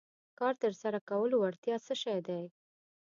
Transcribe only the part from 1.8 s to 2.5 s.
څه شی دی.